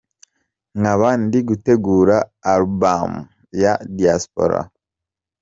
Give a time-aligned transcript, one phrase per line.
[0.79, 2.17] Nkaba ndi gutegura
[2.53, 3.11] Album
[3.61, 4.59] ya “Diaspora”.